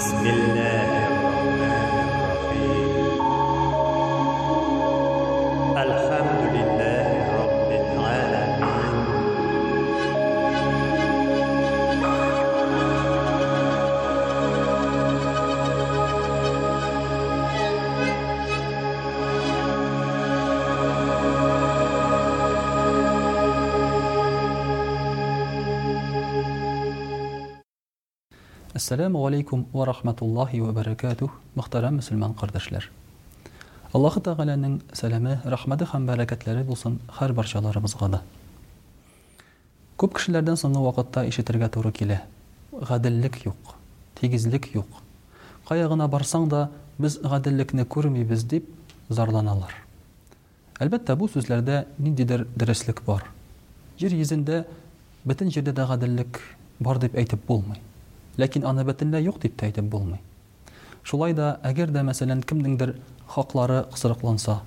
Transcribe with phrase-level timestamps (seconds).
[0.00, 0.49] بسم الله
[28.90, 32.88] Ассаляму алейкум ва рахматуллахи ва баракатух, мөхтәрәм мөселман кардәшләр.
[33.94, 38.18] Аллаһы Тәгаләнең сәламе, рәхмәте һәм бәрәкәтләре булсын һәр барчаларыбызга да.
[39.94, 42.16] Күп кешеләрдән соңгы вакытта ишетергә туры килә.
[42.72, 43.76] Гаделлек юқ
[44.18, 44.98] тигезлек юқ
[45.68, 46.64] Қаяғына барсаң да,
[46.98, 47.20] без
[47.94, 48.64] көрмей біз деп
[49.08, 49.70] зарланалар.
[50.80, 53.22] Әлбәттә, бұл сүзләрдә ниндидер дөреслек бар.
[54.00, 54.64] Җир йөзендә
[55.24, 55.86] бөтен җирдә дә
[56.80, 57.46] бар әйтеп
[58.40, 60.20] Ләкин аны бөтенләй юк дип тә әйтеп булмый.
[61.04, 62.94] Шулай да, әгәр дә мәсәлән кемнеңдер
[63.34, 64.58] хаклары кысырыкланса,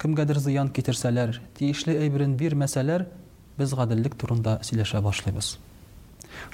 [0.00, 3.08] кемгәдер зыян китерсәләр, тиешле әйберен бер мәсәләр
[3.58, 5.54] без ғәделлек турында сөйләшә башлыйбыз.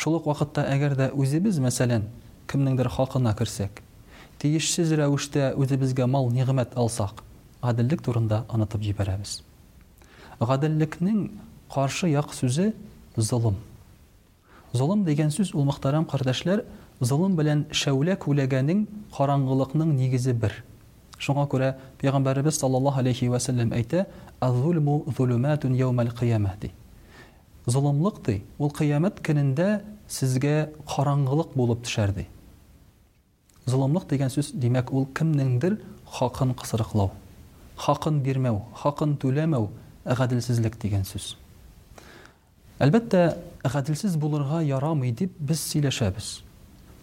[0.01, 2.07] Шул ук вакытта әгәр дә үзебез мәсәлән
[2.51, 3.83] кемнеңдер хакына керсәк,
[4.41, 7.21] тиешсез рәвештә үзебезгә мал нигъмәт алсак,
[7.63, 9.41] гаделлек турында анатып җибәрәбез.
[10.41, 11.27] Гаделлекнең
[11.73, 12.73] каршы як сүзе
[13.17, 13.59] зулым.
[14.77, 16.61] Золым деген сүз ул мөхтәрәм кардәшләр,
[17.09, 18.83] золым белән шәүлә күләгәнең
[19.17, 20.53] караңгылыкның нигезе бір.
[21.27, 21.71] Шуңа күрә
[22.03, 24.03] Пәйгамбәрбез саллаллаһу алейхи ва сәллям әйтә:
[24.49, 26.73] "Аз-зулму зулуматун яумал кыямати."
[27.67, 29.71] Золымлык ди, ул кыямат көнендә
[30.19, 30.57] сезгә
[30.93, 32.27] караңгылык булып төшәр ди.
[33.67, 35.81] Золымлык дигән сүз, димәк, ул кемнеңдер
[36.19, 37.11] хакын кысырыклау,
[37.77, 39.69] хакын бирмәү, хакын түләмәү,
[40.05, 41.33] гаделсезлек дигән сүз.
[42.85, 43.21] Әлбәттә,
[43.65, 46.27] гадилсез булырга ярамый дип без сөйләшәбез.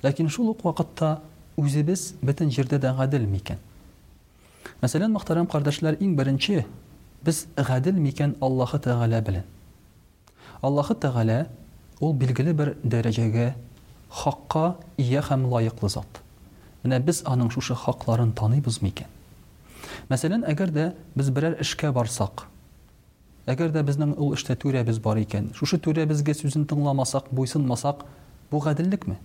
[0.05, 1.15] Ләкин шул ук вакытта
[1.57, 3.57] үзебез бөтен җирдә дә гадил микән?
[4.83, 6.67] Мәсәлән, мөхтәрәм кардәшләр, иң беренче
[7.25, 9.47] без гадил микән Аллаһы Тәгалә белән?
[10.61, 11.39] Аллаһы Тәгалә
[11.99, 13.55] ул билгеле бер дәрәҗәгә
[14.13, 16.21] хакка ия һәм лаеклы зат.
[16.83, 19.09] Менә без аның шушы хакларын таныйбыз микән?
[20.09, 22.45] Мәсәлән, әгәр дә без берәр эшкә барсак,
[23.51, 28.05] Әгәрдә безнең ул эш тә теориябез бар икән, шушы теория безгә сүзен тыңламасак, буйсынмасак,
[28.51, 29.17] бу гадилекме?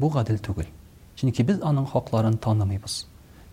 [0.00, 0.66] Бу гади түгел.
[1.14, 2.96] Чөнки без аның хакларын танымыйбыз.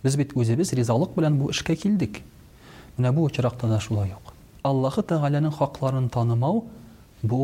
[0.02, 2.18] Без бит үзебез ризалык белән бу эшкә килдык.
[2.96, 4.32] Менә бу чиракта шаула юк.
[4.66, 6.64] Аллаһу Тагаляның хакларын танымау
[7.22, 7.38] бу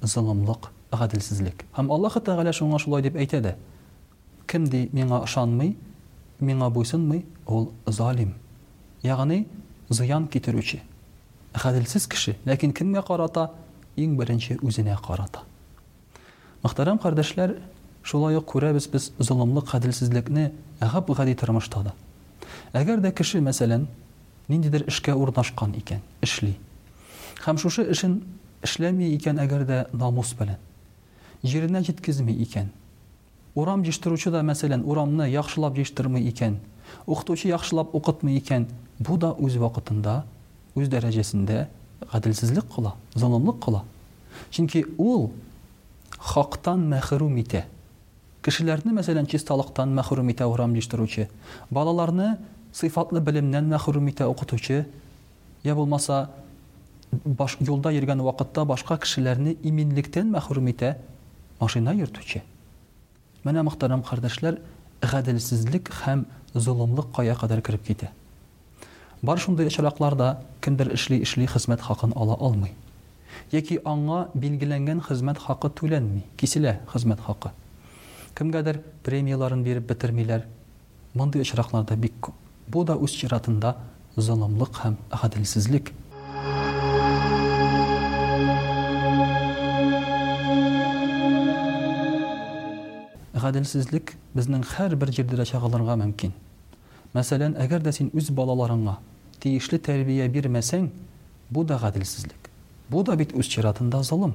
[0.00, 1.64] зыгымлык, адлсызлык.
[1.76, 3.54] Һәм Аллаһу Тагаля шундый шаула дип әйтә дә.
[4.46, 5.74] Ким ди менә ошанмый,
[6.38, 8.34] менә буйсынмый, ул залим.
[9.02, 9.46] Ягъни,
[9.88, 10.82] зыян китерүче
[11.56, 13.46] ғәделсіз кеше ләкин кемгә карата
[13.96, 15.42] иң беренче үзенә карата
[16.62, 17.56] мөхтәрәм кардәшләр
[18.02, 20.50] шулай ук күрәбез без золымлык ғәделсезлекне
[20.82, 21.94] ғәп ғади тормышта да
[22.82, 23.86] әгәр дә кеше мәсәлән
[24.48, 26.54] ниндидер эшкә урнашкан икән эшли
[27.44, 28.20] Хәм шушы эшен
[28.66, 30.60] эшләми икән әгәр дә намус белән
[31.42, 32.68] жеренә җиткезми икән
[33.54, 36.60] урам җыштыручы да мәсәлән урамны яхшылап җыштырмый икән
[37.06, 40.22] укытучы яхшылап укытмый икән бу да үз вакытында
[40.76, 41.64] үз дәрәҗәсендә
[42.12, 43.84] ғәделсезлек кыла, залымлык кыла.
[44.52, 45.30] Чөнки ул
[46.18, 47.64] хактан мәхрүм итә.
[48.44, 51.28] Кешеләрне, мәсәлән, чисталыктан мәхрүм итә урам диштыручы,
[51.70, 52.36] балаларны
[52.76, 54.84] сифатлы белемнән мәхрүм итә укытучы,
[55.64, 56.28] я булмаса
[57.24, 60.96] баш юлда йөргән вакытта башка кешеләрне иминлектән мәхрүм итә
[61.60, 62.44] машина йөртүче.
[63.44, 64.60] Менә мөхтәрәм кардәшләр,
[65.00, 68.10] ғәделсезлек һәм зулымлык кая кадәр кирип китә.
[69.20, 72.70] Бар шундый очракларда кимдер эшли эшли хезмәт хакын ала алмый.
[73.50, 77.50] Яки аңа билгеләнгән хезмәт хакы түләнми, киселә хезмәт хакы.
[78.38, 80.44] Кимгәдер премияларын биреп битермиләр.
[81.14, 82.34] Мондый очракларда бик күп.
[82.68, 83.74] Бу да үз чиратында
[84.14, 85.90] зөлемлек һәм әгадилсезлек.
[93.34, 96.30] Әгадилсезлек безнең һәрбер җирдә чагылырга мөмкин.
[97.16, 98.98] Мәсәлән, әгәр дә син үз балаларыңга
[99.42, 100.88] тиешле тәрбия бирмәсәң,
[101.50, 102.48] бу да гадилсезлек.
[102.90, 104.34] Бу да бит үз чиратында золым.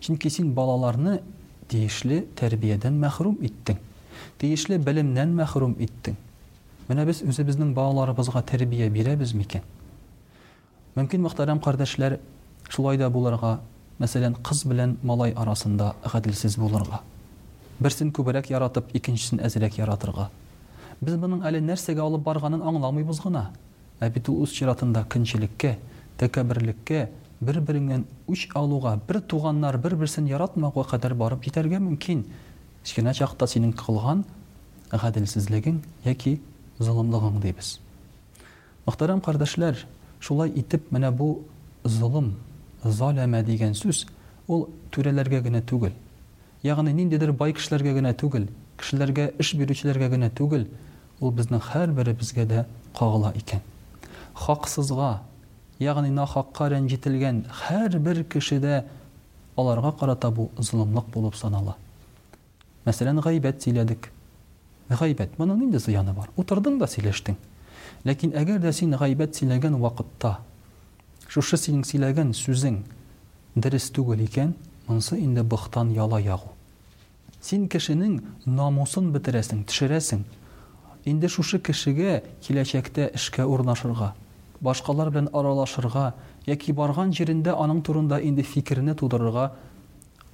[0.00, 1.18] Чөнки син балаларны
[1.68, 3.78] тиешле тәрбиядән мәхрүм иттең.
[4.38, 6.16] Тиешле белемнән мәхрүм иттең.
[6.88, 9.62] Менә без үзебезнең балаларыбызга тәрбия бирәбез микән?
[10.96, 12.16] Мөмкин мөхтәрәм кардәшләр,
[12.72, 13.58] шулай да буларга,
[14.00, 17.02] мәсәлән, кыз белән малай арасында гадилсез буларга.
[17.80, 20.30] Берсен күбрәк яратып, икенчесен әзрәк яратырга.
[21.00, 23.50] Без әле нәрсәгә алып барганын аңламыйбыз гына.
[24.06, 25.70] әбитул ус чиратында кіншілікке
[26.20, 26.98] тәкәбірлікке
[27.42, 32.22] бір біріңнен үш алуға бір туғаннар бір бірсін яратмауға қадар барып жетерге мүмкін
[32.86, 34.22] кішкене шақта сенің қылған
[35.02, 36.36] ғәділсіздігің яки
[36.78, 37.72] зұлымдығың дейбіз
[38.86, 39.82] мұхтарам қардашлар
[40.22, 41.34] шулай итіп міне бұл
[41.84, 42.30] зұлым
[42.84, 44.04] заләмә деген сөз
[44.46, 45.90] ол төрелерге генә түгел
[46.66, 48.46] яғни ниндейдер бай кішілерге генә түгел
[48.78, 50.68] кішілерге іш берушілерге генә түгел
[51.20, 52.64] ол біздің бізге де
[52.94, 53.60] қағыла екен
[54.38, 55.18] хаксызга,
[55.80, 58.84] ягъни нахакка ренжетилген һәр бер кешедә
[59.56, 61.74] аларга карата бу зулымлык булып санала.
[62.86, 64.08] Мәсәлән, гайбет сөйләдек.
[64.88, 66.30] Гайбет моның инде зыяны бар.
[66.36, 67.36] Утырдың да сөйләштең.
[68.06, 70.38] Ләкин әгәр дә син гайбет сөйләгән вакытта
[71.28, 72.78] шушы синең сөйләгән сүзең
[73.58, 74.54] дөрес түгел икән,
[74.86, 76.52] монсы инде бухтан яла ягу.
[77.42, 80.22] Син кешенең намусын битерәсең, төшерәсең.
[81.04, 84.14] Инде шушы кешегә киләчәктә эшкә урнашырга,
[84.64, 86.08] башқалар белән аралашырға
[86.48, 89.52] яки барған җирендә аның турында инде фикерне тудырырга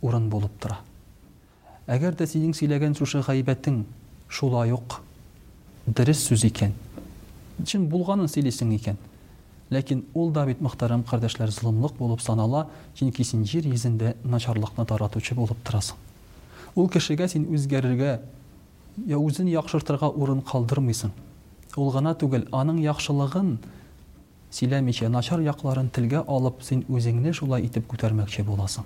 [0.05, 0.79] урын болып тора.
[1.87, 3.83] Әгәр дә синең сөйләгән шушы гайбәтең
[4.29, 4.99] шулай жоқ
[5.87, 6.73] дөрес сүз икән,
[7.69, 8.97] чын булганын сөйлисең икән,
[9.75, 15.35] ләкин ул да бит мөхтәрәм кардәшләр зылымлык булып санала, чөнки син җир йөзендә начарлыкны таратучы
[15.37, 15.97] булып торасың.
[16.75, 18.23] Ул кешегә син үзгәрергә,
[19.05, 21.13] я үзен яхшыртырга урын калдырмыйсың.
[21.77, 23.59] Ул гына түгел, аның яхшылыгын
[24.55, 28.85] сөйләмичә начар якларын телгә алып, син үзеңне шулай итеп күтәрмәкче буласың.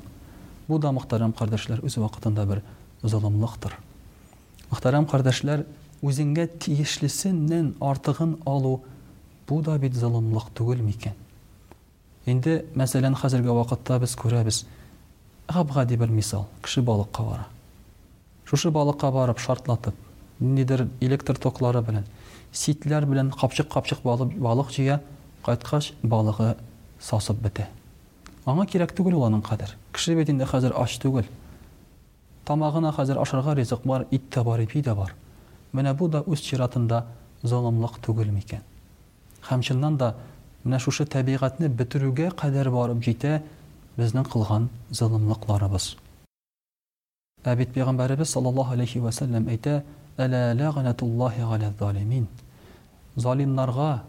[0.68, 2.62] Бу да мөхтәрәм кардәшләр үз вакытында бер
[3.04, 3.74] зулымлыктыр.
[4.70, 5.66] Мөхтәрәм кардәшләр,
[6.04, 8.78] үзеңгә тиешлесеннән артыгын алу
[9.48, 11.12] бу да бит зулымлык түгел микән?
[12.28, 14.62] Инде мәсәлән хәзерге вакытта без күрәбез.
[15.48, 17.46] Абга дип бер мисал, кеше балыкка бара.
[18.48, 19.96] Шушы балыкка барып шартлатып,
[20.40, 22.04] нидер электр токлары белән,
[22.52, 25.00] ситләр белән капчык-капчык балык җыя,
[25.48, 26.48] кайткас балыгы
[27.00, 27.64] сасып бите.
[28.46, 29.70] Аңа керек түгел аның кадер.
[29.96, 31.24] Кеше бетендә хәзер ач түгел.
[32.44, 34.60] Тамагына хәзер ашарга ризык бар, ит тә бар,
[34.96, 35.14] бар.
[35.72, 37.04] Менә бу да үз чиратында
[37.42, 38.60] залымлык түгел микән.
[39.48, 40.14] Һәм да
[40.64, 43.42] менә шушы табигатьне битерүгә кадәр барып җитә
[43.96, 45.96] безнең кылган залымлыкларыбыз.
[47.44, 49.82] Әбит пәйгамбәрбез саллаллаһу алейхи ва саллям әйтә:
[50.18, 52.28] "Әлә лагънатуллаһи аля залимин".
[53.16, 54.02] Залимнарга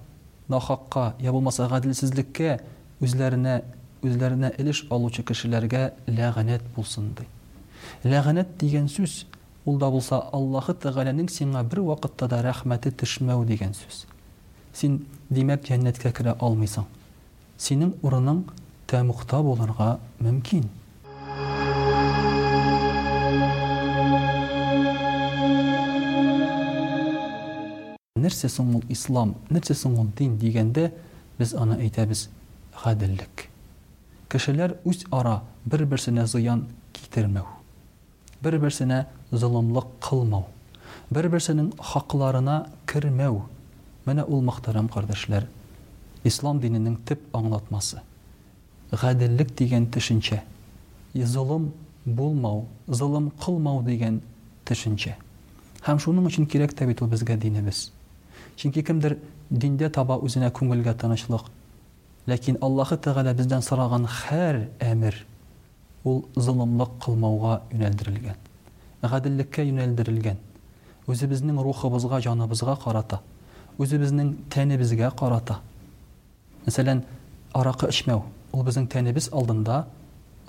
[0.50, 2.58] нахакка, я булмаса гадилсезлеккә
[3.04, 3.58] үзләренә
[4.02, 7.28] үзләренә элеш алучы кешеләргә лагънат булсын ди.
[8.06, 9.26] Лагънат дигән сүз
[9.66, 14.08] ул да булса Аллаһы Тәгаләнең сиңа бер вакытта да рәхмәте төшмәү дигән сүз.
[14.74, 15.00] Син
[15.30, 16.88] димәк җәннәткә керә алмыйсың.
[17.58, 18.44] Синең урының
[18.90, 20.68] тәмухта булырга мөмкин.
[28.20, 30.88] нәрсә соң ислам нәрсә соң дин дигәндә
[31.40, 32.26] без аны әйтәбез
[32.84, 33.46] ғәделлек
[34.32, 37.46] кешеләр үз ара бер берсенә зыян китермәү
[38.46, 39.00] бер берсенә
[39.32, 40.46] зылымлык кылмау
[41.18, 42.60] бер берсенең хакларына
[42.92, 43.40] кермәү
[44.06, 45.48] менә ул мөхтәрәм кардәшләр
[46.28, 48.02] ислам диненең тип аңлатмасы
[49.04, 50.42] ғәделлек дигән төшенчә
[51.16, 51.72] зылым
[52.06, 54.22] булмау зылым кылмау дигән
[54.70, 55.16] төшенчә
[55.86, 57.90] һәм шуның өчен кирәк тә бит безгә динебез
[58.60, 59.14] чөнки кемдер
[59.56, 61.46] диндә таба үзенә күңелгә тынычлык
[62.28, 64.58] ләкин аллаһы тәғәлә бездән сораган һәр
[64.88, 65.16] әмер
[66.04, 70.42] ул золымлык қылмауға юнәлдерелгән гаделлеккә юнәлдерелгән
[71.10, 73.22] үзебезнең рухыбызга җаныбызга қарата.
[73.80, 75.58] үзебезнең тәнебезгә қарата.
[76.66, 77.02] мәсәлән
[77.62, 79.80] арақы эчмәү ул біздің тәнебез алдында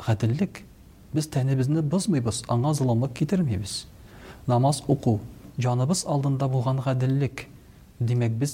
[0.07, 0.65] гаделлек
[1.15, 3.87] біз тәнебізді бұзмайбыз аңа золымлык китермибез
[4.47, 5.19] намаз оқу
[5.59, 7.47] жаныбыз алдында болған гаделлек
[8.09, 8.53] Димәк, без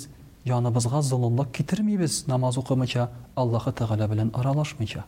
[0.49, 3.09] яныбызга зылымлык китермибез намаз укымыйча,
[3.43, 5.05] Аллаһы Тәгалә белән аралашмыйча.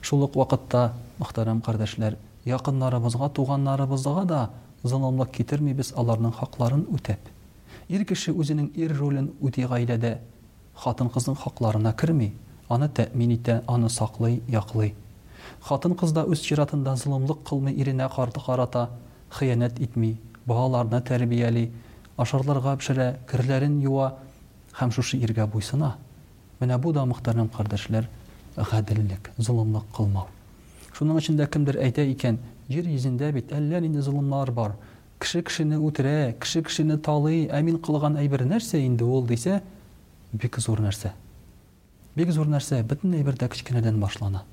[0.00, 0.82] Шул ук вакытта,
[1.18, 2.16] мөхтәрәм кардәшләр,
[2.48, 4.40] якыннарыбызга, туганнарыбызга да
[4.82, 7.20] зылымлык китермибез аларның хакларын үтәп.
[7.92, 10.14] Ир кеше үзенең ир ролен үтәй гаиләдә
[10.84, 12.30] хатын-кызның хакларына кирми,
[12.72, 14.94] аны тәэмин итә, аны саклый, яклый.
[15.66, 18.88] Хатын кыз да үз чиратында зылымлык кылмый иренә карты карата,
[19.28, 21.70] хыянат итми, балаларына тәрбияли,
[22.20, 24.10] ашарларга пешерә, керләрен юа
[24.76, 25.94] һәм шушы иргә буйсына.
[26.60, 28.08] Менә бу да мөхтәрәм кардәшләр,
[28.56, 30.26] гадиллек, зулымлык кылмау.
[30.98, 34.74] Шуның өчен дә кемдер әйтә икән, җир йөзендә бит әллә нинди зулымнар бар.
[35.20, 39.62] Кеше кешене үтерә, кеше кешене талый, әмин кылган әйбер нәрсә инде ул дисә,
[40.32, 41.14] бик зур нәрсә.
[42.16, 44.44] Бик зур нәрсә бөтен әйбердә кичкенәдән башлана.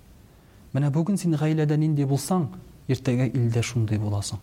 [0.74, 2.48] Менә бүген син гаиләдә нинди булсаң,
[2.88, 4.40] иртәгә илдә шундый буласың.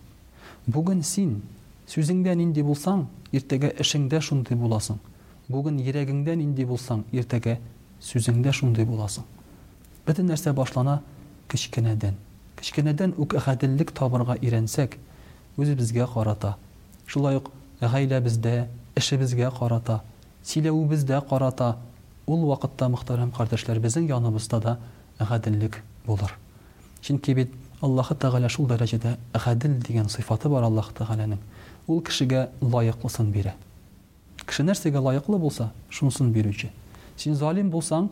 [0.73, 1.41] Бүген син
[1.87, 3.03] Сүз инде булсаң,
[3.37, 4.97] ертеге эш инде шундый буласың.
[5.53, 7.59] Бүген йөрәгеңдән инде булсаң, ертеге
[8.01, 9.25] сүзәңдә шундый буласың.
[10.07, 10.95] Битәр нәрсә башлана
[11.53, 12.17] кичкенәдән.
[12.57, 14.97] Кичкенәдән үк әдәнлек табырга иренсәк,
[15.61, 16.55] үзебезгә харата.
[17.05, 17.51] Шулай ук
[17.85, 18.65] әһәйлә эшебезгә
[18.97, 20.01] ишебезгә харата.
[20.45, 21.77] Чылыу бездә харата.
[22.27, 24.79] Ул вакытта мөхтарам кардаршылар безнең яныбыста да
[25.19, 26.33] әдәнлек булыр.
[27.03, 27.51] Чин кибет
[27.85, 31.37] Аллаһка тагыла шу дараҗада әдән дигән сыйфаты бар Аллаһ тәгаланы
[31.93, 33.53] ул кешегә лаяклысын бирә.
[34.49, 36.71] Кеше нәрсәгә лаяклы булса, шунсын бирүче.
[37.21, 38.09] Син залим булсаң,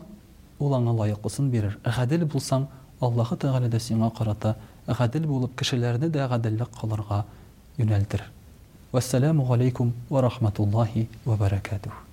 [0.59, 1.77] ул аңа лаяклысын бирер.
[1.83, 2.67] Гадел булсаң,
[3.03, 4.53] Аллаһ Тәгалә дә сиңа карата
[4.87, 7.25] гадел булып кешеләрне дә гаделлек кылырга
[7.81, 8.23] юнәлтер.
[8.93, 12.12] Вассаламу алейкум ва рахматуллаһи ва баракатуһ.